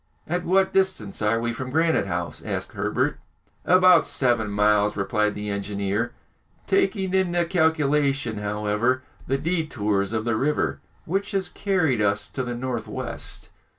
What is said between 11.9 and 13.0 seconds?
us to the north